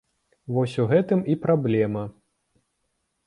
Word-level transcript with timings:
Вось 0.53 0.77
у 0.83 0.85
гэтым 0.91 1.19
і 1.33 1.37
праблема! 1.45 2.03